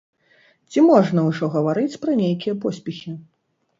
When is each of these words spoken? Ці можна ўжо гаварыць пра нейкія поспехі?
Ці 0.69 0.79
можна 0.87 1.25
ўжо 1.27 1.49
гаварыць 1.55 1.99
пра 2.07 2.17
нейкія 2.25 2.59
поспехі? 2.65 3.11